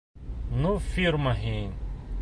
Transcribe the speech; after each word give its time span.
Ну, 0.63 0.71
фирма 0.95 1.35
«һин»... 1.45 1.73